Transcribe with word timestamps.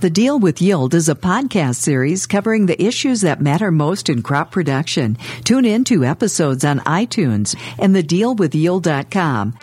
The 0.00 0.10
Deal 0.10 0.38
with 0.38 0.62
Yield 0.62 0.94
is 0.94 1.08
a 1.08 1.16
podcast 1.16 1.74
series 1.74 2.28
covering 2.28 2.66
the 2.66 2.80
issues 2.80 3.22
that 3.22 3.40
matter 3.40 3.72
most 3.72 4.08
in 4.08 4.22
crop 4.22 4.52
production. 4.52 5.18
Tune 5.42 5.64
in 5.64 5.82
to 5.84 6.04
episodes 6.04 6.64
on 6.64 6.78
iTunes 6.80 7.56
and 7.80 7.96
thedealwithyield.com. 7.96 9.58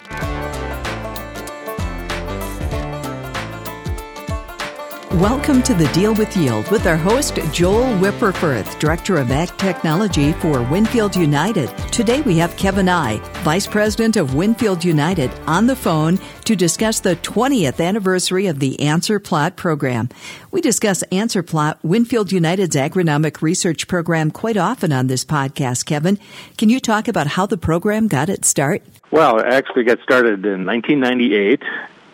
Welcome 5.20 5.63
to 5.63 5.73
the 5.73 5.88
Deal 5.93 6.13
with 6.13 6.36
Yield 6.36 6.70
with 6.70 6.86
our 6.86 6.98
host, 6.98 7.39
Joel 7.54 7.86
Wipperfurth, 8.00 8.77
Director 8.79 9.16
of 9.16 9.31
Ag 9.31 9.48
Technology 9.57 10.34
for 10.34 10.61
Winfield 10.63 11.16
United. 11.16 11.70
Today 11.89 12.20
we 12.20 12.38
have 12.39 12.57
Kevin 12.57 12.89
Eye, 12.89 13.21
Vice 13.36 13.66
President 13.66 14.17
of 14.17 14.36
Winfield 14.36 14.84
United, 14.84 15.31
on 15.48 15.67
the 15.67 15.75
phone 15.75 16.20
to 16.43 16.57
discuss 16.57 16.99
the 16.99 17.16
20th 17.16 17.80
anniversary 17.80 18.48
of 18.48 18.59
the 18.59 18.77
Answer 18.81 19.17
Plot 19.21 19.55
program. 19.55 20.09
We 20.52 20.59
discuss 20.59 21.02
Answer 21.04 21.43
Plot, 21.43 21.79
Winfield 21.82 22.34
United's 22.34 22.76
agronomic 22.76 23.41
research 23.41 23.88
program, 23.88 24.32
quite 24.32 24.57
often 24.57 24.91
on 24.91 25.07
this 25.07 25.23
podcast. 25.23 25.85
Kevin, 25.85 26.20
can 26.57 26.68
you 26.68 26.82
talk 26.82 27.07
about 27.07 27.27
how 27.27 27.45
the 27.45 27.57
program 27.57 28.09
got 28.09 28.27
its 28.27 28.49
start? 28.49 28.82
Well, 29.12 29.40
it 29.40 29.45
actually 29.45 29.85
got 29.85 30.02
started 30.02 30.45
in 30.45 30.66
1998 30.66 31.63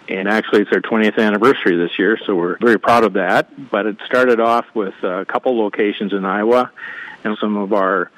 and 0.07 0.27
actually 0.27 0.61
it's 0.61 0.71
our 0.71 0.81
20th 0.81 1.17
anniversary 1.17 1.77
this 1.77 1.97
year, 1.97 2.17
so 2.25 2.35
we're 2.35 2.57
very 2.57 2.79
proud 2.79 3.03
of 3.03 3.13
that. 3.13 3.69
But 3.71 3.85
it 3.85 3.97
started 4.05 4.39
off 4.39 4.65
with 4.73 4.95
a 5.03 5.25
couple 5.25 5.57
locations 5.57 6.13
in 6.13 6.25
Iowa, 6.25 6.71
and 7.23 7.37
some 7.39 7.57
of 7.57 7.73
our 7.73 8.11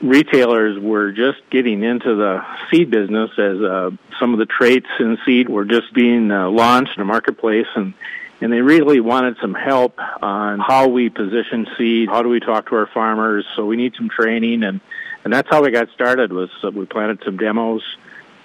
retailers 0.00 0.78
were 0.78 1.12
just 1.12 1.38
getting 1.50 1.82
into 1.82 2.14
the 2.14 2.44
seed 2.70 2.90
business 2.90 3.30
as 3.38 3.60
uh, 3.60 3.90
some 4.18 4.32
of 4.32 4.38
the 4.38 4.46
traits 4.46 4.88
in 4.98 5.18
seed 5.24 5.48
were 5.48 5.64
just 5.64 5.92
being 5.94 6.30
uh, 6.30 6.48
launched 6.50 6.96
in 6.96 7.00
the 7.00 7.06
marketplace, 7.06 7.68
and 7.74 7.94
and 8.40 8.52
they 8.52 8.60
really 8.60 9.00
wanted 9.00 9.36
some 9.40 9.54
help 9.54 9.98
on 10.22 10.58
how 10.58 10.88
we 10.88 11.08
position 11.08 11.66
seed, 11.78 12.08
how 12.08 12.22
do 12.22 12.28
we 12.28 12.40
talk 12.40 12.68
to 12.68 12.74
our 12.74 12.86
farmers. 12.86 13.46
So 13.56 13.64
we 13.64 13.76
need 13.76 13.94
some 13.96 14.08
training, 14.08 14.62
and 14.62 14.80
and 15.24 15.32
that's 15.32 15.48
how 15.48 15.62
we 15.62 15.70
got 15.70 15.88
started. 15.90 16.32
Was 16.32 16.50
uh, 16.62 16.70
we 16.70 16.86
planted 16.86 17.22
some 17.24 17.36
demos 17.36 17.82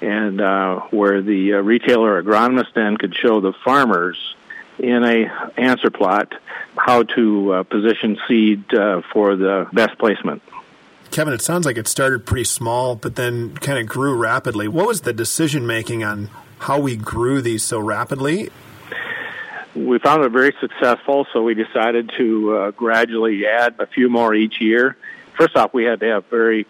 and 0.02 0.42
uh, 0.42 0.80
where 0.92 1.22
the 1.22 1.56
uh, 1.56 1.58
retailer 1.58 2.22
agronomist 2.22 2.74
then 2.74 2.98
could 2.98 3.16
show 3.16 3.42
the 3.42 3.54
farmers 3.64 4.18
in 4.78 5.04
a 5.04 5.52
answer 5.60 5.90
plot 5.90 6.34
how 6.78 7.04
to 7.04 7.54
uh, 7.54 7.64
position 7.64 8.18
seed 8.28 8.74
uh, 8.74 9.02
for 9.12 9.36
the 9.36 9.68
best 9.74 9.98
placement. 9.98 10.42
Kevin, 11.12 11.34
it 11.34 11.42
sounds 11.42 11.66
like 11.66 11.78
it 11.78 11.88
started 11.88 12.26
pretty 12.26 12.44
small, 12.44 12.96
but 12.96 13.16
then 13.16 13.56
kind 13.56 13.80
of 13.80 13.88
grew 13.88 14.16
rapidly. 14.16 14.68
What 14.68 14.88
was 14.88 15.02
the 15.02 15.14
decision 15.14 15.66
making 15.66 16.04
on 16.04 16.30
how 16.60 16.80
we 16.80 16.96
grew 16.96 17.42
these 17.42 17.64
so 17.64 17.80
rapidly? 17.80 18.50
We 19.76 19.98
found 20.00 20.24
it 20.24 20.30
very 20.30 20.54
successful, 20.60 21.26
so 21.34 21.42
we 21.44 21.56
decided 21.56 22.12
to 22.18 22.56
uh, 22.56 22.72
gradually 22.72 23.46
add 23.48 23.76
a 23.80 23.88
few 23.88 24.10
more 24.10 24.34
each 24.34 24.62
year. 24.62 24.98
First 25.38 25.56
off, 25.56 25.74
we 25.74 25.84
had 25.84 26.00
to 26.02 26.06
have 26.08 26.26
very 26.26 26.68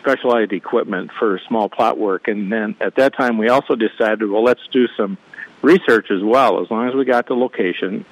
specialized 0.00 0.52
equipment 0.52 1.10
for 1.18 1.40
small 1.48 1.68
plot 1.68 1.98
work. 1.98 2.28
And 2.28 2.50
then 2.50 2.76
at 2.80 2.96
that 2.96 3.14
time, 3.16 3.38
we 3.38 3.48
also 3.48 3.74
decided, 3.74 4.28
well, 4.28 4.44
let's 4.44 4.66
do 4.68 4.88
some 4.96 5.18
research 5.62 6.10
as 6.10 6.22
well, 6.22 6.62
as 6.62 6.70
long 6.70 6.88
as 6.88 6.94
we 6.94 7.04
got 7.04 7.26
the 7.26 7.34
location. 7.34 8.04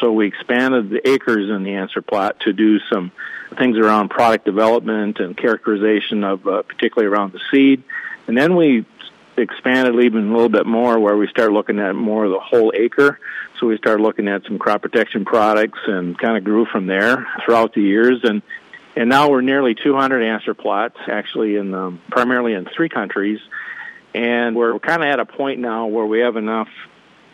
So 0.00 0.12
we 0.12 0.26
expanded 0.26 0.90
the 0.90 1.06
acres 1.08 1.50
in 1.50 1.62
the 1.62 1.74
answer 1.74 2.02
plot 2.02 2.40
to 2.40 2.52
do 2.52 2.80
some 2.92 3.12
things 3.58 3.76
around 3.76 4.08
product 4.08 4.44
development 4.44 5.20
and 5.20 5.36
characterization 5.36 6.24
of, 6.24 6.46
uh, 6.46 6.62
particularly 6.62 7.12
around 7.12 7.32
the 7.32 7.40
seed. 7.50 7.82
And 8.26 8.36
then 8.36 8.56
we 8.56 8.84
expanded 9.36 10.02
even 10.04 10.30
a 10.30 10.32
little 10.32 10.48
bit 10.48 10.66
more 10.66 10.98
where 10.98 11.16
we 11.16 11.28
started 11.28 11.52
looking 11.52 11.78
at 11.78 11.94
more 11.94 12.24
of 12.24 12.30
the 12.30 12.40
whole 12.40 12.72
acre. 12.74 13.18
So 13.58 13.66
we 13.66 13.76
started 13.76 14.02
looking 14.02 14.28
at 14.28 14.44
some 14.44 14.58
crop 14.58 14.82
protection 14.82 15.24
products 15.24 15.78
and 15.86 16.18
kind 16.18 16.36
of 16.36 16.44
grew 16.44 16.66
from 16.66 16.86
there 16.86 17.26
throughout 17.44 17.74
the 17.74 17.82
years. 17.82 18.20
And 18.24 18.42
and 18.96 19.08
now 19.08 19.30
we're 19.30 19.40
nearly 19.40 19.74
200 19.74 20.22
answer 20.22 20.54
plots, 20.54 20.96
actually, 21.08 21.56
in 21.56 21.74
um, 21.74 22.00
primarily 22.10 22.54
in 22.54 22.66
three 22.66 22.88
countries. 22.88 23.40
And 24.14 24.54
we're 24.54 24.78
kind 24.78 25.02
of 25.02 25.08
at 25.08 25.18
a 25.18 25.26
point 25.26 25.58
now 25.58 25.86
where 25.86 26.06
we 26.06 26.20
have 26.20 26.36
enough 26.36 26.68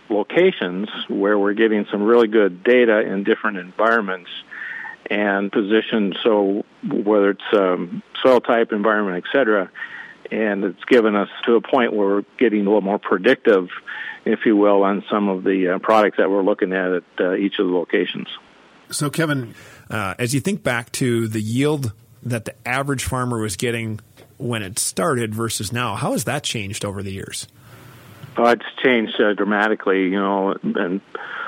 locations 0.09 0.89
where 1.09 1.39
we're 1.39 1.55
getting 1.55 1.87
some 1.91 2.03
really 2.03 2.29
good 2.29 2.65
data 2.65 3.01
in 3.01 3.25
different 3.25 3.59
environments 3.59 4.31
and 5.09 5.53
positioned. 5.53 6.19
So 6.23 6.65
whether 6.83 7.31
it's 7.31 7.53
um, 7.53 8.03
soil 8.23 8.41
type, 8.41 8.73
environment, 8.73 9.25
et 9.25 9.31
cetera, 9.31 9.71
and 10.31 10.65
it's 10.65 10.85
given 10.85 11.17
us 11.17 11.29
to 11.47 11.57
a 11.57 11.61
point 11.61 11.93
where 11.93 12.09
we're 12.09 12.25
getting 12.39 12.61
a 12.61 12.65
little 12.65 12.81
more 12.81 12.99
predictive, 12.99 13.69
if 14.25 14.41
you 14.47 14.57
will, 14.57 14.83
on 14.83 15.05
some 15.11 15.29
of 15.29 15.45
the 15.45 15.75
uh, 15.75 15.79
products 15.79 16.19
that 16.19 16.31
we're 16.31 16.43
looking 16.43 16.73
at 16.73 16.93
at 16.93 17.05
uh, 17.21 17.35
each 17.35 17.59
of 17.59 17.67
the 17.67 17.73
locations. 17.73 18.29
So, 18.91 19.11
Kevin, 19.11 19.55
uh, 19.91 20.15
as 20.19 20.35
you 20.35 20.41
think 20.41 20.63
back 20.63 20.93
to 20.93 21.29
the 21.29 21.41
yield 21.41 21.93
that 22.23 22.45
the 22.45 22.55
average 22.67 23.05
farmer 23.05 23.41
was 23.41 23.57
getting 23.57 24.01
when 24.39 24.63
it 24.63 24.79
started 24.79 25.35
versus 25.35 25.73
now, 25.73 25.95
how 25.97 26.13
has 26.13 26.25
that 26.25 26.43
changed 26.43 26.85
over 26.85 27.03
the 27.03 27.13
years? 27.13 27.47
Well, 28.37 28.53
it's 28.53 28.65
changed 28.83 29.21
uh, 29.21 29.35
dramatically, 29.35 30.05
you 30.05 30.21
know, 30.21 30.55
and 30.63 31.01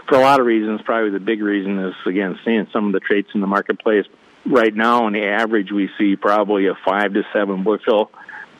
for 0.09 0.17
a 0.17 0.21
lot 0.21 0.41
of 0.41 0.47
reasons. 0.47 0.83
Probably 0.83 1.11
the 1.11 1.21
big 1.21 1.41
reason 1.41 1.79
is 1.79 1.95
again 2.05 2.39
seeing 2.45 2.67
some 2.73 2.87
of 2.87 2.93
the 2.93 3.01
traits 3.01 3.31
in 3.35 3.41
the 3.41 3.47
marketplace. 3.47 4.07
Right 4.45 4.75
now, 4.75 5.05
on 5.05 5.13
the 5.13 5.25
average, 5.25 5.71
we 5.71 5.89
see 5.97 6.17
probably 6.17 6.67
a 6.67 6.75
five 6.85 7.15
to 7.15 7.23
seven 7.33 7.63
bushel 7.63 8.11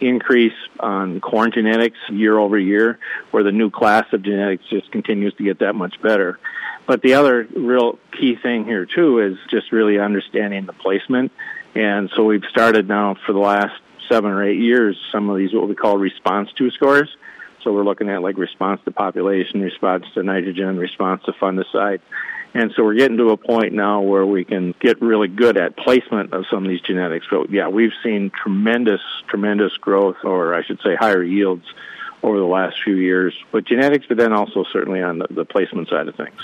increase 0.01 0.55
on 0.81 1.21
corn 1.21 1.53
genetics 1.53 1.99
year 2.09 2.39
over 2.39 2.59
year, 2.59 2.99
where 3.33 3.43
the 3.43 3.53
new 3.53 3.71
class 3.71 4.07
of 4.13 4.23
genetics 4.23 4.65
just 4.71 4.91
continues 4.93 5.35
to 5.35 5.45
get 5.45 5.59
that 5.59 5.75
much 5.75 6.01
better. 6.01 6.39
But 6.87 7.03
the 7.03 7.15
other 7.15 7.47
real 7.55 7.99
key 8.13 8.37
thing 8.37 8.65
here 8.65 8.87
too 8.87 9.21
is 9.21 9.39
just 9.49 9.73
really 9.73 9.99
understanding 9.99 10.67
the 10.67 10.73
placement. 10.73 11.33
And 11.75 12.11
so 12.15 12.25
we've 12.25 12.45
started 12.51 12.89
now 12.89 13.17
for 13.27 13.33
the 13.33 13.39
last 13.39 13.81
seven 14.09 14.31
or 14.31 14.45
eight 14.45 14.59
years 14.59 14.99
some 15.11 15.31
of 15.31 15.39
these 15.39 15.55
what 15.55 15.69
we 15.69 15.75
call 15.75 15.97
response 15.97 16.51
to 16.55 16.71
scores. 16.71 17.09
So 17.63 17.73
we're 17.73 17.85
looking 17.85 18.09
at 18.09 18.23
like 18.23 18.37
response 18.37 18.81
to 18.85 18.91
population, 18.91 19.61
response 19.61 20.05
to 20.15 20.23
nitrogen, 20.23 20.77
response 20.77 21.23
to 21.25 21.33
fungicide. 21.33 22.01
And 22.55 22.73
so 22.77 22.85
we're 22.85 22.95
getting 22.95 23.17
to 23.17 23.31
a 23.31 23.37
point 23.37 23.73
now 23.73 24.03
where 24.03 24.27
we 24.27 24.45
can 24.45 24.75
get 24.79 25.01
really 25.01 25.29
good 25.29 25.57
at 25.57 25.77
placement 25.77 26.35
of 26.35 26.45
some 26.51 26.65
of 26.65 26.69
these 26.69 26.83
genetics. 26.83 27.27
So 27.31 27.47
yeah, 27.49 27.69
we've 27.69 27.95
seen 28.03 28.31
tremendous, 28.31 29.01
tremendous 29.29 29.77
growth, 29.79 30.17
or 30.25 30.55
I 30.55 30.63
should 30.63 30.81
say 30.83 30.95
higher 30.95 31.23
yields 31.23 31.65
over 32.23 32.39
the 32.39 32.45
last 32.45 32.77
few 32.83 32.97
years 32.97 33.35
with 33.53 33.65
genetics, 33.65 34.07
but 34.07 34.19
then 34.19 34.33
also 34.33 34.65
certainly 34.71 35.03
on 35.03 35.19
the, 35.19 35.29
the 35.31 35.45
placement 35.45 35.89
side 35.89 36.09
of 36.09 36.15
things. 36.15 36.41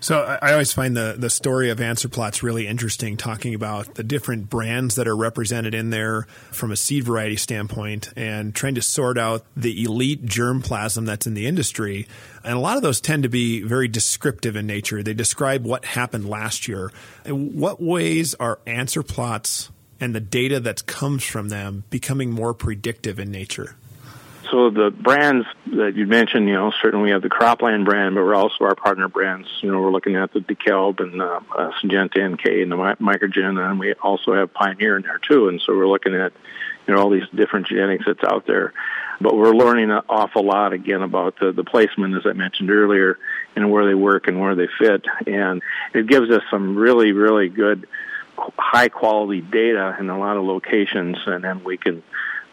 So 0.00 0.38
I 0.40 0.52
always 0.52 0.72
find 0.72 0.96
the, 0.96 1.16
the 1.18 1.28
story 1.28 1.70
of 1.70 1.80
answer 1.80 2.08
plots 2.08 2.40
really 2.40 2.68
interesting, 2.68 3.16
talking 3.16 3.52
about 3.52 3.96
the 3.96 4.04
different 4.04 4.48
brands 4.48 4.94
that 4.94 5.08
are 5.08 5.16
represented 5.16 5.74
in 5.74 5.90
there 5.90 6.22
from 6.52 6.70
a 6.70 6.76
seed 6.76 7.02
variety 7.02 7.34
standpoint 7.36 8.10
and 8.14 8.54
trying 8.54 8.76
to 8.76 8.82
sort 8.82 9.18
out 9.18 9.44
the 9.56 9.82
elite 9.82 10.24
germplasm 10.24 11.04
that's 11.04 11.26
in 11.26 11.34
the 11.34 11.46
industry. 11.46 12.06
And 12.44 12.54
a 12.54 12.60
lot 12.60 12.76
of 12.76 12.84
those 12.84 13.00
tend 13.00 13.24
to 13.24 13.28
be 13.28 13.60
very 13.62 13.88
descriptive 13.88 14.54
in 14.54 14.68
nature. 14.68 15.02
They 15.02 15.14
describe 15.14 15.64
what 15.64 15.84
happened 15.84 16.28
last 16.28 16.68
year. 16.68 16.92
In 17.24 17.58
what 17.58 17.82
ways 17.82 18.34
are 18.34 18.60
answer 18.66 19.02
plots 19.02 19.70
and 20.00 20.14
the 20.14 20.20
data 20.20 20.60
that 20.60 20.86
comes 20.86 21.24
from 21.24 21.48
them 21.48 21.82
becoming 21.90 22.30
more 22.30 22.54
predictive 22.54 23.18
in 23.18 23.32
nature? 23.32 23.74
So 24.50 24.70
the 24.70 24.90
brands 24.90 25.46
that 25.76 25.94
you 25.94 26.06
mentioned, 26.06 26.48
you 26.48 26.54
know, 26.54 26.72
certainly 26.80 27.06
we 27.06 27.10
have 27.10 27.22
the 27.22 27.28
CROPLAN 27.28 27.84
brand, 27.84 28.14
but 28.14 28.24
we're 28.24 28.34
also 28.34 28.64
our 28.64 28.74
partner 28.74 29.08
brands. 29.08 29.46
You 29.60 29.70
know, 29.70 29.80
we're 29.80 29.90
looking 29.90 30.16
at 30.16 30.32
the 30.32 30.40
DeKalb 30.40 31.00
and 31.00 31.20
uh, 31.20 31.40
uh, 31.56 31.70
Syngenta 31.82 32.32
NK 32.32 32.44
and 32.46 32.72
the 32.72 32.76
Mycogen, 32.76 33.58
and 33.58 33.78
we 33.78 33.92
also 33.94 34.34
have 34.34 34.54
Pioneer 34.54 34.96
in 34.96 35.02
there 35.02 35.18
too. 35.18 35.48
And 35.48 35.60
so 35.60 35.76
we're 35.76 35.88
looking 35.88 36.14
at, 36.14 36.32
you 36.86 36.94
know, 36.94 37.00
all 37.00 37.10
these 37.10 37.28
different 37.34 37.66
genetics 37.66 38.04
that's 38.06 38.24
out 38.24 38.46
there. 38.46 38.72
But 39.20 39.36
we're 39.36 39.54
learning 39.54 39.90
an 39.90 40.00
awful 40.08 40.44
lot 40.44 40.72
again 40.72 41.02
about 41.02 41.38
the, 41.38 41.52
the 41.52 41.64
placement, 41.64 42.14
as 42.14 42.22
I 42.24 42.32
mentioned 42.32 42.70
earlier, 42.70 43.18
and 43.54 43.70
where 43.70 43.84
they 43.84 43.94
work 43.94 44.28
and 44.28 44.40
where 44.40 44.54
they 44.54 44.68
fit. 44.78 45.04
And 45.26 45.60
it 45.92 46.06
gives 46.06 46.30
us 46.30 46.42
some 46.50 46.76
really, 46.76 47.12
really 47.12 47.48
good, 47.48 47.86
high 48.56 48.88
quality 48.88 49.40
data 49.42 49.96
in 49.98 50.08
a 50.08 50.18
lot 50.18 50.36
of 50.36 50.44
locations, 50.44 51.18
and 51.26 51.44
then 51.44 51.64
we 51.64 51.76
can 51.76 52.02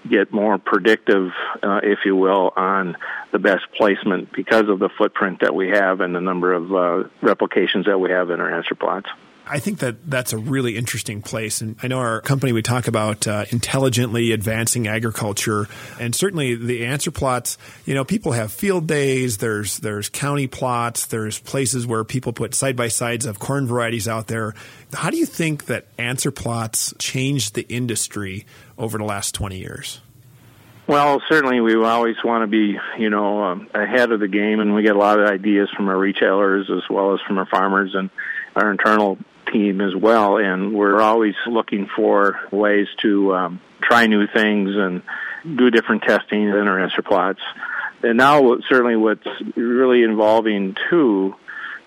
get 0.09 0.31
more 0.31 0.57
predictive, 0.57 1.31
uh, 1.63 1.81
if 1.83 1.99
you 2.05 2.15
will, 2.15 2.53
on 2.55 2.97
the 3.31 3.39
best 3.39 3.65
placement 3.75 4.31
because 4.31 4.69
of 4.69 4.79
the 4.79 4.89
footprint 4.89 5.41
that 5.41 5.53
we 5.53 5.69
have 5.69 6.01
and 6.01 6.15
the 6.15 6.21
number 6.21 6.53
of 6.53 6.73
uh, 6.73 7.09
replications 7.21 7.85
that 7.85 7.99
we 7.99 8.11
have 8.11 8.29
in 8.29 8.39
our 8.39 8.53
answer 8.53 8.75
plots. 8.75 9.09
I 9.47 9.59
think 9.59 9.79
that 9.79 10.09
that's 10.09 10.33
a 10.33 10.37
really 10.37 10.75
interesting 10.75 11.21
place. 11.21 11.61
And 11.61 11.75
I 11.83 11.87
know 11.87 11.99
our 11.99 12.21
company, 12.21 12.51
we 12.51 12.61
talk 12.61 12.87
about 12.87 13.27
uh, 13.27 13.45
intelligently 13.51 14.31
advancing 14.31 14.87
agriculture 14.87 15.67
and 15.99 16.15
certainly 16.15 16.55
the 16.55 16.85
answer 16.85 17.11
plots, 17.11 17.57
you 17.85 17.93
know, 17.93 18.03
people 18.03 18.31
have 18.31 18.51
field 18.51 18.87
days. 18.87 19.37
There's, 19.37 19.77
there's 19.79 20.09
county 20.09 20.47
plots. 20.47 21.05
There's 21.05 21.39
places 21.39 21.85
where 21.85 22.03
people 22.03 22.33
put 22.33 22.55
side 22.55 22.75
by 22.75 22.87
sides 22.87 23.25
of 23.25 23.37
corn 23.37 23.67
varieties 23.67 24.07
out 24.07 24.27
there. 24.27 24.55
How 24.93 25.11
do 25.11 25.17
you 25.17 25.27
think 25.27 25.65
that 25.65 25.85
answer 25.97 26.31
plots 26.31 26.93
changed 26.97 27.53
the 27.53 27.67
industry 27.69 28.45
over 28.77 28.97
the 28.97 29.03
last 29.03 29.35
20 29.35 29.59
years? 29.59 30.01
Well, 30.87 31.21
certainly 31.29 31.61
we 31.61 31.75
always 31.75 32.15
want 32.23 32.43
to 32.43 32.47
be, 32.47 32.77
you 32.99 33.09
know, 33.09 33.43
um, 33.43 33.67
ahead 33.73 34.11
of 34.11 34.19
the 34.19 34.27
game, 34.27 34.59
and 34.59 34.75
we 34.75 34.83
get 34.83 34.95
a 34.95 34.99
lot 34.99 35.19
of 35.19 35.27
ideas 35.27 35.67
from 35.75 35.87
our 35.89 35.97
retailers 35.97 36.69
as 36.69 36.83
well 36.89 37.13
as 37.13 37.19
from 37.27 37.39
our 37.39 37.47
farmers 37.47 37.95
and 37.95 38.11
our 38.55 38.71
internal 38.71 39.17
team 39.55 39.81
as 39.81 39.95
well. 39.95 40.37
And 40.37 40.73
we're 40.73 41.01
always 41.01 41.35
looking 41.47 41.87
for 41.95 42.39
ways 42.51 42.87
to 43.01 43.33
um, 43.33 43.61
try 43.81 44.07
new 44.07 44.27
things 44.27 44.71
and 44.75 45.01
do 45.43 45.69
different 45.69 46.03
testing 46.03 46.43
in 46.43 46.67
our 46.67 46.79
answer 46.79 47.01
plots. 47.01 47.39
And 48.03 48.17
now, 48.17 48.57
certainly, 48.67 48.95
what's 48.95 49.27
really 49.55 50.03
involving 50.03 50.75
too 50.89 51.35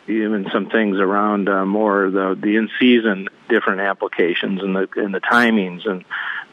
even 0.08 0.46
some 0.50 0.70
things 0.70 0.96
around 0.98 1.50
uh, 1.50 1.66
more 1.66 2.10
the 2.10 2.34
the 2.40 2.56
in 2.56 2.70
season 2.80 3.28
different 3.50 3.82
applications 3.82 4.62
and 4.62 4.74
the 4.74 4.88
and 4.96 5.14
the 5.14 5.20
timings 5.20 5.86
and 5.86 6.02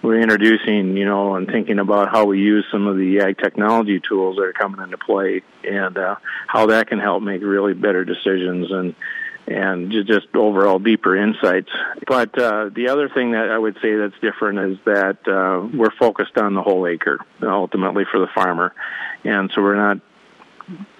we're 0.02 0.20
introducing 0.20 0.98
you 0.98 1.06
know 1.06 1.36
and 1.36 1.48
thinking 1.48 1.80
about 1.80 2.10
how 2.12 2.26
we 2.26 2.40
use 2.40 2.66
some 2.70 2.86
of 2.86 2.98
the 2.98 3.22
ag 3.22 3.38
technology 3.38 4.02
tools 4.02 4.36
that 4.36 4.44
are 4.44 4.52
coming 4.52 4.82
into 4.82 4.98
play 4.98 5.42
and 5.64 5.98
uh, 5.98 6.16
how 6.48 6.66
that 6.66 6.88
can 6.88 7.00
help 7.00 7.24
make 7.24 7.42
really 7.42 7.74
better 7.74 8.04
decisions 8.04 8.72
and 8.72 8.94
and 9.48 9.92
just 9.92 10.28
overall 10.34 10.80
deeper 10.80 11.16
insights. 11.16 11.70
But 12.08 12.38
uh, 12.38 12.70
the 12.74 12.90
other 12.90 13.10
thing 13.10 13.32
that 13.32 13.50
I 13.50 13.58
would 13.58 13.78
say 13.82 13.96
that's 13.96 14.20
different 14.22 14.60
is 14.60 14.78
that 14.86 15.28
uh, 15.28 15.68
we're 15.76 15.92
focused 15.92 16.38
on 16.38 16.54
the 16.54 16.62
whole 16.62 16.88
acre 16.88 17.20
ultimately 17.42 18.06
for 18.12 18.20
the 18.20 18.28
farmer, 18.34 18.74
and 19.24 19.52
so 19.54 19.62
we're 19.62 19.76
not 19.76 20.00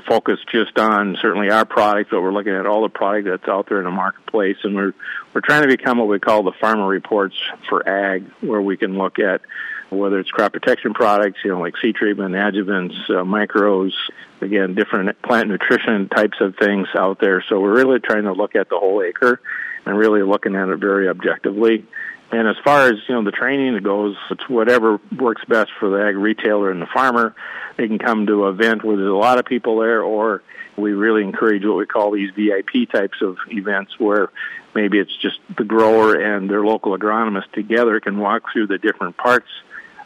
focused 0.08 0.48
just 0.52 0.78
on 0.78 1.18
certainly 1.22 1.50
our 1.50 1.66
product, 1.66 2.12
but 2.12 2.22
we're 2.22 2.34
looking 2.34 2.54
at 2.54 2.66
all 2.66 2.84
the 2.84 2.90
product 2.90 3.28
that's 3.28 3.48
out 3.50 3.68
there 3.68 3.80
in 3.80 3.86
the 3.86 3.92
marketplace, 3.92 4.58
and 4.64 4.76
we're 4.76 4.94
we're 5.34 5.42
trying 5.42 5.64
to 5.64 5.68
become 5.68 5.98
what 5.98 6.08
we 6.08 6.20
call 6.20 6.44
the 6.44 6.54
farmer 6.60 6.88
reports 6.88 7.36
for 7.70 7.88
ag, 7.88 8.26
where 8.42 8.62
we 8.62 8.78
can 8.78 8.98
look 8.98 9.20
at 9.20 9.42
whether 9.90 10.20
it's 10.20 10.32
crop 10.32 10.54
protection 10.54 10.94
products, 10.94 11.40
you 11.44 11.52
know, 11.52 11.60
like 11.60 11.76
seed 11.82 11.96
treatment, 11.96 12.34
adjuvants, 12.34 12.96
uh, 13.10 13.24
micros, 13.24 13.92
again, 14.42 14.76
different 14.76 15.22
plant 15.22 15.48
nutrition 15.48 16.10
types 16.10 16.38
of 16.42 16.56
things 16.58 16.88
out 16.96 17.20
there. 17.20 17.44
So 17.48 17.60
we're 17.60 17.76
really 17.76 18.00
trying 18.00 18.24
to 18.24 18.34
look 18.34 18.56
at 18.56 18.70
the 18.70 18.78
whole 18.78 19.02
acre 19.02 19.40
and 19.86 19.98
really 19.98 20.24
looking 20.24 20.56
at 20.56 20.70
it 20.70 20.78
very 20.78 21.08
objectively. 21.08 21.86
And 22.32 22.48
as 22.48 22.56
far 22.64 22.88
as 22.88 22.96
you 23.08 23.16
know, 23.16 23.24
the 23.24 23.32
training 23.32 23.82
goes, 23.84 24.16
it's 24.32 24.50
whatever 24.50 25.00
works 25.18 25.44
best 25.46 25.72
for 25.80 25.90
the 25.90 26.06
ag 26.06 26.16
retailer 26.16 26.72
and 26.72 26.82
the 26.82 26.88
farmer. 26.88 27.36
They 27.78 27.88
can 27.88 28.00
come 28.00 28.26
to 28.28 28.48
an 28.48 28.54
event 28.54 28.84
where 28.84 28.98
there's 28.98 29.10
a 29.10 29.14
lot 29.14 29.38
of 29.38 29.46
people 29.46 29.80
there, 29.80 30.02
or 30.02 30.42
we 30.78 30.94
really 30.94 31.24
encourage 31.24 31.64
what 31.66 31.78
we 31.78 31.86
call 31.86 32.12
these 32.12 32.32
VIP 32.36 32.90
types 32.92 33.22
of 33.22 33.38
events 33.50 34.00
where 34.00 34.30
maybe 34.74 35.00
it's 35.00 35.16
just 35.16 35.40
the 35.58 35.64
grower 35.64 36.16
and 36.16 36.50
their 36.50 36.66
local 36.66 36.98
agronomist 36.98 37.52
together 37.54 38.00
can 38.00 38.18
walk 38.18 38.44
through 38.52 38.68
the 38.68 38.78
different 38.78 39.18
parts 39.18 39.48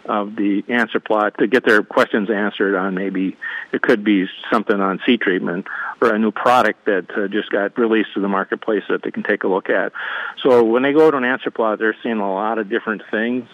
of 0.10 0.36
the 0.36 0.64
answer 0.68 1.00
plot 1.00 1.36
to 1.38 1.48
get 1.48 1.64
their 1.64 1.84
questions 1.84 2.30
answered 2.32 2.76
on 2.76 2.96
maybe 2.96 3.38
it 3.72 3.82
could 3.82 4.04
be 4.04 4.26
something 4.52 4.82
on 4.82 5.00
seed 5.06 5.22
treatment 5.22 5.68
or 6.02 6.14
a 6.14 6.20
new 6.20 6.32
product 6.32 6.86
that 6.86 7.06
uh, 7.16 7.28
just 7.28 7.52
got 7.52 7.78
released 7.78 8.16
to 8.16 8.20
the 8.20 8.28
marketplace 8.28 8.84
that 8.90 9.04
they 9.04 9.12
can 9.12 9.22
take 9.22 9.44
a 9.44 9.48
look 9.48 9.70
at. 9.70 9.94
So 10.42 10.64
when 10.64 10.82
they 10.82 10.94
go 10.94 11.12
to 11.12 11.18
an 11.18 11.24
answer 11.24 11.52
plot, 11.52 11.78
they're 11.78 11.96
seeing 12.02 12.18
a 12.18 12.34
lot 12.34 12.58
of 12.58 12.70
different 12.70 13.04
things 13.12 13.48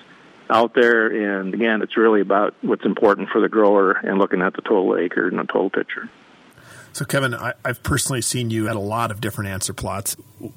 out 0.49 0.73
there. 0.73 1.39
And 1.39 1.53
again, 1.53 1.81
it's 1.81 1.97
really 1.97 2.21
about 2.21 2.55
what's 2.61 2.85
important 2.85 3.29
for 3.29 3.41
the 3.41 3.49
grower 3.49 3.91
and 3.91 4.17
looking 4.17 4.41
at 4.41 4.53
the 4.53 4.61
total 4.61 4.95
acre 4.97 5.27
and 5.27 5.37
the 5.37 5.43
total 5.43 5.69
picture. 5.69 6.09
So, 6.95 7.03
Kevin, 7.03 7.33
I, 7.33 7.55
have 7.65 7.83
personally 7.83 8.21
seen 8.21 8.49
you 8.49 8.69
at 8.69 8.77
a 8.77 8.79
lot 8.79 9.11
of 9.11 9.19
different 9.19 9.49
answer 9.49 9.73
plots. 9.73 10.15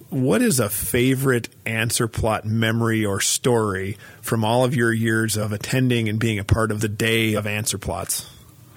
What 0.08 0.40
is 0.40 0.60
a 0.60 0.68
favorite 0.68 1.48
answer 1.66 2.06
plot 2.06 2.44
memory 2.44 3.04
or 3.04 3.20
story 3.20 3.98
from 4.22 4.44
all 4.44 4.64
of 4.64 4.72
your 4.72 4.92
years 4.92 5.36
of 5.36 5.50
attending 5.50 6.08
and 6.08 6.20
being 6.20 6.38
a 6.38 6.44
part 6.44 6.70
of 6.70 6.80
the 6.80 6.88
day 6.88 7.34
of 7.34 7.44
answer 7.44 7.76
plots? 7.76 8.30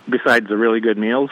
Besides 0.09 0.47
the 0.47 0.57
really 0.57 0.79
good 0.79 0.97
meals, 0.97 1.29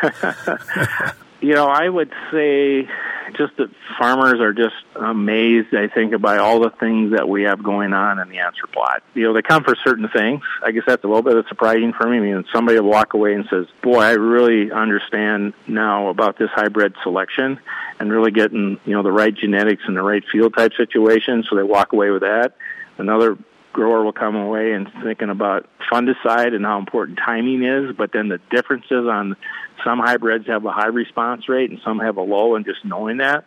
you 1.40 1.54
know, 1.54 1.66
I 1.66 1.88
would 1.88 2.12
say 2.30 2.88
just 3.36 3.56
that 3.56 3.68
farmers 3.98 4.40
are 4.40 4.52
just 4.52 4.74
amazed, 4.94 5.74
I 5.74 5.88
think, 5.88 6.20
by 6.20 6.38
all 6.38 6.60
the 6.60 6.70
things 6.70 7.12
that 7.12 7.28
we 7.28 7.44
have 7.44 7.62
going 7.62 7.92
on 7.92 8.18
in 8.18 8.28
the 8.28 8.38
answer 8.38 8.66
plot. 8.66 9.02
You 9.14 9.24
know, 9.24 9.32
they 9.32 9.42
come 9.42 9.64
for 9.64 9.74
certain 9.84 10.08
things. 10.08 10.42
I 10.62 10.70
guess 10.70 10.84
that's 10.86 11.02
a 11.04 11.06
little 11.06 11.22
bit 11.22 11.36
of 11.36 11.46
surprising 11.48 11.92
for 11.92 12.08
me. 12.08 12.18
I 12.18 12.20
mean, 12.20 12.44
somebody 12.52 12.78
will 12.78 12.90
walk 12.90 13.14
away 13.14 13.34
and 13.34 13.46
says, 13.50 13.66
boy, 13.82 14.00
I 14.00 14.12
really 14.12 14.70
understand 14.70 15.54
now 15.66 16.08
about 16.08 16.38
this 16.38 16.50
hybrid 16.54 16.94
selection 17.02 17.58
and 17.98 18.12
really 18.12 18.30
getting, 18.30 18.78
you 18.84 18.92
know, 18.92 19.02
the 19.02 19.12
right 19.12 19.34
genetics 19.34 19.82
and 19.86 19.96
the 19.96 20.02
right 20.02 20.22
field 20.30 20.54
type 20.56 20.72
situation. 20.76 21.44
So 21.48 21.56
they 21.56 21.62
walk 21.62 21.92
away 21.92 22.10
with 22.10 22.22
that. 22.22 22.54
Another 22.98 23.36
grower 23.74 24.02
will 24.02 24.12
come 24.12 24.36
away 24.36 24.72
and 24.72 24.90
thinking 25.02 25.28
about 25.28 25.68
fungicide 25.92 26.54
and 26.54 26.64
how 26.64 26.78
important 26.78 27.18
timing 27.18 27.62
is, 27.62 27.94
but 27.94 28.12
then 28.12 28.28
the 28.28 28.40
differences 28.50 29.06
on 29.06 29.36
some 29.84 29.98
hybrids 29.98 30.46
have 30.46 30.64
a 30.64 30.72
high 30.72 30.86
response 30.86 31.46
rate 31.48 31.70
and 31.70 31.80
some 31.84 31.98
have 31.98 32.16
a 32.16 32.22
low, 32.22 32.54
and 32.54 32.64
just 32.64 32.82
knowing 32.86 33.18
that. 33.18 33.44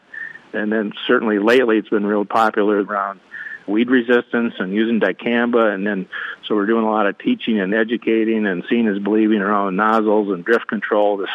And 0.54 0.72
then 0.72 0.94
certainly 1.08 1.40
lately 1.40 1.78
it's 1.78 1.90
been 1.90 2.06
real 2.06 2.26
popular 2.26 2.84
around 2.84 3.22
weed 3.66 3.90
resistance 3.90 4.54
and 4.60 4.74
using 4.74 5.00
dicamba. 5.00 5.74
And 5.74 5.88
then 5.88 6.08
so 6.48 6.56
we're 6.56 6.68
doing 6.68 6.86
a 6.86 6.92
lot 6.92 7.08
of 7.08 7.18
teaching 7.18 7.60
and 7.60 7.74
educating 7.74 8.46
and 8.46 8.64
seeing 8.70 8.88
is 8.88 9.00
believing 9.00 9.40
around 9.40 9.76
nozzles 9.76 10.30
and 10.30 10.46
drift 10.46 10.68
control, 10.68 11.18
this 11.18 11.30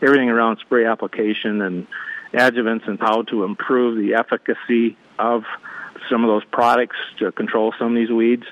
everything 0.00 0.30
around 0.30 0.58
spray 0.58 0.86
application 0.86 1.62
and 1.62 1.86
adjuvants 2.32 2.86
and 2.88 2.98
how 2.98 3.22
to 3.22 3.44
improve 3.44 3.96
the 3.96 4.14
efficacy 4.14 4.96
of 5.18 5.44
some 6.10 6.24
of 6.24 6.28
those 6.28 6.44
products 6.44 6.96
to 7.18 7.32
control 7.32 7.72
some 7.78 7.88
of 7.88 7.94
these 7.94 8.10
weeds. 8.10 8.44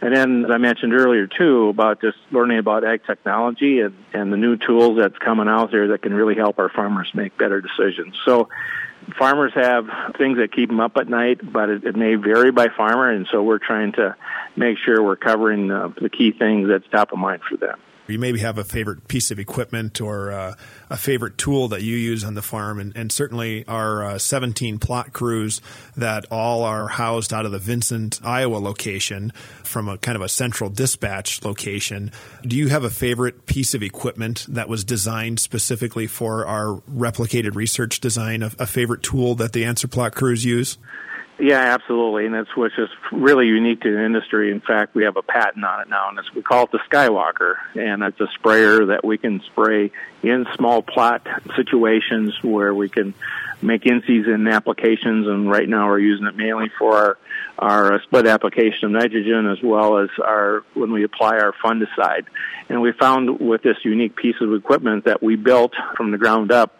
And 0.00 0.14
then, 0.14 0.44
as 0.46 0.50
I 0.50 0.58
mentioned 0.58 0.94
earlier 0.94 1.28
too, 1.28 1.68
about 1.68 2.00
just 2.00 2.18
learning 2.32 2.58
about 2.58 2.84
ag 2.84 3.04
technology 3.06 3.80
and, 3.80 3.94
and 4.12 4.32
the 4.32 4.36
new 4.36 4.56
tools 4.56 4.98
that's 4.98 5.16
coming 5.18 5.48
out 5.48 5.70
there 5.70 5.88
that 5.88 6.02
can 6.02 6.12
really 6.12 6.34
help 6.34 6.58
our 6.58 6.68
farmers 6.68 7.08
make 7.14 7.38
better 7.38 7.60
decisions. 7.60 8.16
So, 8.24 8.48
farmers 9.16 9.52
have 9.54 9.86
things 10.18 10.38
that 10.38 10.52
keep 10.52 10.68
them 10.68 10.80
up 10.80 10.96
at 10.96 11.08
night, 11.08 11.40
but 11.52 11.68
it, 11.68 11.84
it 11.84 11.96
may 11.96 12.16
vary 12.16 12.50
by 12.50 12.68
farmer, 12.76 13.10
and 13.10 13.28
so 13.30 13.42
we're 13.42 13.58
trying 13.58 13.92
to 13.92 14.16
make 14.56 14.78
sure 14.78 15.02
we're 15.02 15.16
covering 15.16 15.70
uh, 15.70 15.88
the 16.00 16.08
key 16.08 16.32
things 16.32 16.68
that's 16.68 16.88
top 16.90 17.12
of 17.12 17.18
mind 17.18 17.42
for 17.48 17.56
them. 17.56 17.78
You 18.08 18.18
maybe 18.18 18.40
have 18.40 18.58
a 18.58 18.64
favorite 18.64 19.06
piece 19.06 19.30
of 19.30 19.38
equipment 19.38 20.00
or 20.00 20.32
uh, 20.32 20.54
a 20.90 20.96
favorite 20.96 21.38
tool 21.38 21.68
that 21.68 21.82
you 21.82 21.96
use 21.96 22.24
on 22.24 22.34
the 22.34 22.42
farm, 22.42 22.80
and, 22.80 22.94
and 22.96 23.12
certainly 23.12 23.64
our 23.68 24.04
uh, 24.04 24.18
17 24.18 24.78
plot 24.78 25.12
crews 25.12 25.60
that 25.96 26.26
all 26.30 26.64
are 26.64 26.88
housed 26.88 27.32
out 27.32 27.46
of 27.46 27.52
the 27.52 27.58
Vincent, 27.58 28.20
Iowa 28.24 28.56
location 28.56 29.32
from 29.62 29.88
a 29.88 29.98
kind 29.98 30.16
of 30.16 30.22
a 30.22 30.28
central 30.28 30.68
dispatch 30.68 31.44
location. 31.44 32.10
Do 32.42 32.56
you 32.56 32.68
have 32.68 32.82
a 32.82 32.90
favorite 32.90 33.46
piece 33.46 33.72
of 33.72 33.82
equipment 33.82 34.46
that 34.48 34.68
was 34.68 34.84
designed 34.84 35.38
specifically 35.38 36.08
for 36.08 36.44
our 36.44 36.82
replicated 36.90 37.54
research 37.54 38.00
design, 38.00 38.42
a, 38.42 38.50
a 38.58 38.66
favorite 38.66 39.02
tool 39.02 39.36
that 39.36 39.52
the 39.52 39.64
answer 39.64 39.86
plot 39.86 40.14
crews 40.14 40.44
use? 40.44 40.76
Yeah, 41.42 41.74
absolutely, 41.74 42.26
and 42.26 42.34
that's 42.36 42.56
what's 42.56 42.76
just 42.76 42.92
really 43.10 43.48
unique 43.48 43.80
to 43.80 43.90
the 43.90 44.04
industry. 44.04 44.52
In 44.52 44.60
fact, 44.60 44.94
we 44.94 45.02
have 45.02 45.16
a 45.16 45.22
patent 45.22 45.64
on 45.64 45.80
it 45.80 45.88
now, 45.88 46.08
and 46.08 46.20
we 46.36 46.40
call 46.42 46.66
it 46.66 46.70
the 46.70 46.78
Skywalker, 46.88 47.56
and 47.74 48.04
it's 48.04 48.20
a 48.20 48.28
sprayer 48.34 48.86
that 48.86 49.04
we 49.04 49.18
can 49.18 49.40
spray 49.46 49.90
in 50.22 50.46
small 50.54 50.82
plot 50.82 51.26
situations 51.56 52.32
where 52.42 52.72
we 52.72 52.88
can 52.88 53.12
make 53.60 53.84
in-season 53.86 54.46
applications. 54.46 55.26
And 55.26 55.50
right 55.50 55.68
now, 55.68 55.88
we're 55.88 55.98
using 55.98 56.26
it 56.26 56.36
mainly 56.36 56.70
for 56.78 56.96
our 56.96 57.18
our 57.58 58.00
split 58.04 58.28
application 58.28 58.84
of 58.84 58.90
nitrogen 58.92 59.50
as 59.50 59.58
well 59.64 59.98
as 59.98 60.10
our 60.24 60.62
when 60.74 60.92
we 60.92 61.02
apply 61.02 61.38
our 61.38 61.52
fungicide. 61.54 62.26
And 62.68 62.80
we 62.80 62.92
found 62.92 63.40
with 63.40 63.62
this 63.62 63.78
unique 63.82 64.14
piece 64.14 64.36
of 64.40 64.54
equipment 64.54 65.06
that 65.06 65.20
we 65.20 65.34
built 65.34 65.72
from 65.96 66.12
the 66.12 66.18
ground 66.18 66.52
up 66.52 66.78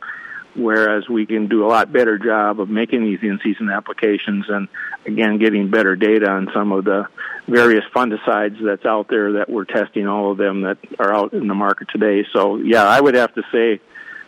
whereas 0.55 1.09
we 1.09 1.27
can 1.27 1.49
do 1.49 1.65
a 1.65 1.69
lot 1.69 1.93
better 1.93 2.19
job 2.19 2.61
of 2.61 2.69
making 2.69 3.05
these 3.05 3.19
in-season 3.23 3.71
applications 3.71 4.45
and 4.49 4.69
again 5.07 5.39
getting 5.39 5.71
better 5.71 5.97
data 5.97 6.31
on 6.31 6.49
some 6.55 6.73
of 6.73 6.85
the 6.85 7.07
various 7.49 7.85
fungicides 7.95 8.63
that's 8.65 8.85
out 8.85 9.09
there 9.09 9.33
that 9.33 9.49
we're 9.49 9.65
testing 9.65 10.07
all 10.07 10.31
of 10.31 10.39
them 10.39 10.63
that 10.63 10.79
are 10.99 11.13
out 11.15 11.33
in 11.33 11.49
the 11.49 11.55
market 11.55 11.89
today. 11.91 12.27
So 12.33 12.57
yeah 12.57 12.85
i 12.85 13.01
would 13.01 13.15
have 13.15 13.35
to 13.35 13.43
say 13.53 13.81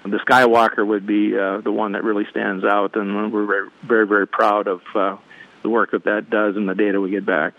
the 0.04 0.18
skywalker 0.18 0.86
would 0.86 1.06
be 1.06 1.36
uh, 1.36 1.60
the 1.60 1.72
one 1.72 1.92
that 1.92 2.04
really 2.04 2.26
stands 2.30 2.64
out 2.64 2.96
and 2.96 3.32
we're 3.32 3.46
very 3.46 3.68
very 3.82 4.06
very 4.06 4.26
proud 4.26 4.66
of 4.66 4.80
uh, 4.94 5.16
the 5.62 5.68
work 5.68 5.92
that 5.92 6.04
that 6.04 6.30
does 6.30 6.56
and 6.56 6.68
the 6.68 6.74
data 6.74 7.00
we 7.00 7.10
get 7.10 7.24
back 7.24 7.54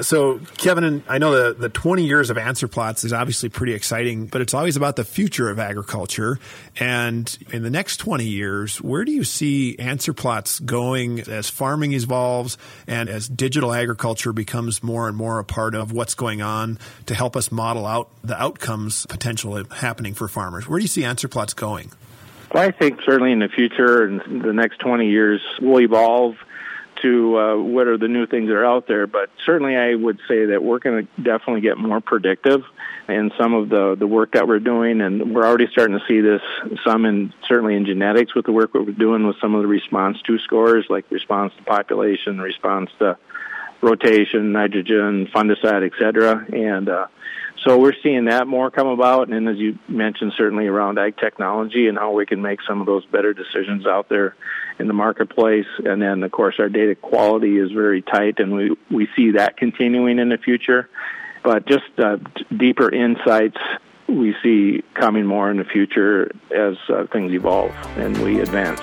so, 0.00 0.38
Kevin, 0.56 1.02
I 1.06 1.18
know 1.18 1.52
the, 1.52 1.54
the 1.54 1.68
20 1.68 2.04
years 2.04 2.30
of 2.30 2.38
answer 2.38 2.66
plots 2.66 3.04
is 3.04 3.12
obviously 3.12 3.50
pretty 3.50 3.74
exciting, 3.74 4.26
but 4.26 4.40
it's 4.40 4.54
always 4.54 4.76
about 4.76 4.96
the 4.96 5.04
future 5.04 5.50
of 5.50 5.58
agriculture. 5.58 6.38
And 6.80 7.36
in 7.50 7.62
the 7.62 7.70
next 7.70 7.98
20 7.98 8.24
years, 8.24 8.80
where 8.80 9.04
do 9.04 9.12
you 9.12 9.22
see 9.22 9.78
answer 9.78 10.14
plots 10.14 10.60
going 10.60 11.20
as 11.20 11.50
farming 11.50 11.92
evolves 11.92 12.56
and 12.86 13.10
as 13.10 13.28
digital 13.28 13.72
agriculture 13.72 14.32
becomes 14.32 14.82
more 14.82 15.08
and 15.08 15.16
more 15.16 15.38
a 15.38 15.44
part 15.44 15.74
of 15.74 15.92
what's 15.92 16.14
going 16.14 16.40
on 16.40 16.78
to 17.06 17.14
help 17.14 17.36
us 17.36 17.52
model 17.52 17.86
out 17.86 18.08
the 18.24 18.40
outcomes 18.40 19.04
potentially 19.06 19.64
happening 19.76 20.14
for 20.14 20.26
farmers? 20.26 20.66
Where 20.66 20.78
do 20.78 20.84
you 20.84 20.88
see 20.88 21.04
answer 21.04 21.28
plots 21.28 21.52
going? 21.52 21.92
Well, 22.54 22.62
I 22.62 22.70
think 22.70 23.00
certainly 23.04 23.32
in 23.32 23.40
the 23.40 23.48
future, 23.48 24.06
in 24.06 24.40
the 24.40 24.52
next 24.52 24.78
20 24.78 25.08
years, 25.08 25.42
will 25.60 25.80
evolve 25.80 26.36
to 27.02 27.38
uh, 27.38 27.56
what 27.56 27.86
are 27.86 27.98
the 27.98 28.08
new 28.08 28.26
things 28.26 28.48
that 28.48 28.54
are 28.54 28.64
out 28.64 28.86
there. 28.86 29.06
But 29.06 29.30
certainly, 29.44 29.76
I 29.76 29.94
would 29.94 30.18
say 30.28 30.46
that 30.46 30.62
we're 30.62 30.78
going 30.78 31.06
to 31.06 31.22
definitely 31.22 31.60
get 31.60 31.78
more 31.78 32.00
predictive 32.00 32.62
in 33.08 33.30
some 33.38 33.54
of 33.54 33.68
the 33.68 33.96
the 33.98 34.06
work 34.06 34.32
that 34.32 34.48
we're 34.48 34.60
doing, 34.60 35.00
and 35.00 35.34
we're 35.34 35.46
already 35.46 35.68
starting 35.70 35.98
to 35.98 36.04
see 36.06 36.20
this 36.20 36.40
some 36.84 37.04
in 37.04 37.32
certainly 37.48 37.74
in 37.74 37.84
genetics 37.84 38.34
with 38.34 38.46
the 38.46 38.52
work 38.52 38.72
that 38.72 38.82
we're 38.82 38.92
doing 38.92 39.26
with 39.26 39.36
some 39.40 39.54
of 39.54 39.62
the 39.62 39.68
response 39.68 40.18
to 40.26 40.38
scores, 40.38 40.86
like 40.88 41.10
response 41.10 41.52
to 41.56 41.62
population, 41.64 42.40
response 42.40 42.90
to 42.98 43.18
rotation, 43.80 44.52
nitrogen, 44.52 45.26
fungicide, 45.34 45.84
et 45.84 45.92
cetera, 45.98 46.46
and 46.52 46.88
uh, 46.88 47.06
so 47.64 47.78
we're 47.78 47.94
seeing 48.02 48.24
that 48.26 48.46
more 48.46 48.70
come 48.70 48.88
about, 48.88 49.28
and 49.28 49.48
as 49.48 49.56
you 49.56 49.78
mentioned, 49.88 50.32
certainly 50.36 50.66
around 50.66 50.98
ag 50.98 51.16
technology 51.16 51.86
and 51.86 51.96
how 51.96 52.12
we 52.12 52.26
can 52.26 52.42
make 52.42 52.60
some 52.66 52.80
of 52.80 52.86
those 52.86 53.04
better 53.06 53.32
decisions 53.32 53.86
out 53.86 54.08
there 54.08 54.34
in 54.78 54.88
the 54.88 54.94
marketplace. 54.94 55.66
And 55.84 56.02
then, 56.02 56.22
of 56.22 56.32
course, 56.32 56.56
our 56.58 56.68
data 56.68 56.94
quality 56.94 57.58
is 57.58 57.70
very 57.70 58.02
tight, 58.02 58.38
and 58.38 58.52
we 58.52 58.76
we 58.90 59.08
see 59.14 59.32
that 59.32 59.56
continuing 59.56 60.18
in 60.18 60.28
the 60.28 60.38
future. 60.38 60.88
But 61.44 61.66
just 61.66 61.84
uh, 61.98 62.18
deeper 62.56 62.92
insights 62.92 63.58
we 64.08 64.34
see 64.42 64.82
coming 64.94 65.26
more 65.26 65.50
in 65.50 65.56
the 65.56 65.64
future 65.64 66.30
as 66.54 66.76
uh, 66.88 67.06
things 67.12 67.32
evolve 67.32 67.72
and 67.96 68.16
we 68.22 68.40
advance. 68.40 68.80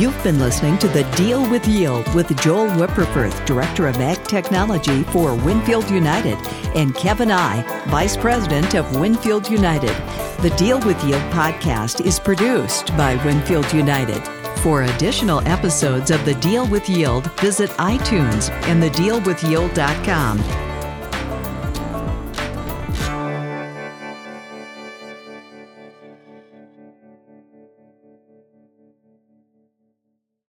You've 0.00 0.24
been 0.24 0.38
listening 0.38 0.78
to 0.78 0.88
The 0.88 1.04
Deal 1.14 1.46
with 1.50 1.68
Yield 1.68 2.14
with 2.14 2.34
Joel 2.40 2.68
Wipperfurth, 2.68 3.44
Director 3.44 3.86
of 3.86 4.00
Ag 4.00 4.24
Technology 4.24 5.02
for 5.02 5.34
Winfield 5.34 5.90
United, 5.90 6.38
and 6.74 6.94
Kevin 6.94 7.30
Eye, 7.30 7.62
Vice 7.88 8.16
President 8.16 8.74
of 8.74 8.96
Winfield 8.96 9.50
United. 9.50 9.94
The 10.40 10.54
Deal 10.56 10.80
with 10.86 11.04
Yield 11.04 11.20
podcast 11.32 12.02
is 12.02 12.18
produced 12.18 12.96
by 12.96 13.22
Winfield 13.26 13.70
United. 13.74 14.22
For 14.60 14.84
additional 14.84 15.46
episodes 15.46 16.10
of 16.10 16.24
The 16.24 16.36
Deal 16.36 16.66
with 16.66 16.88
Yield, 16.88 17.30
visit 17.38 17.68
iTunes 17.72 18.48
and 18.68 18.82
thedealwithyield.com. 18.82 20.69